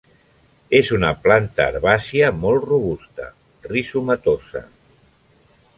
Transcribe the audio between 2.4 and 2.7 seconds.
molt